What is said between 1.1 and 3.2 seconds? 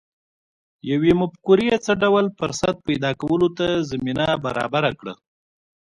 مفکورې څه ډول فرصت پیدا